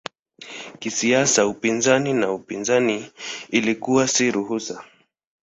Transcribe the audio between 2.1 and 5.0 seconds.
na upinzani ilikuwa si ruhusa.